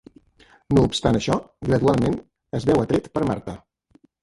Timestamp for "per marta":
3.19-3.57